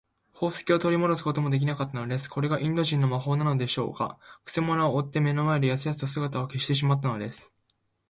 [0.33, 2.27] 宝石をとりもどすこともできなかったのです。
[2.27, 4.17] これがインド人の魔法なのでしょうか。
[4.43, 7.53] くせ者は追っ手の目の前で、やすやすと姿を消してしまったのです。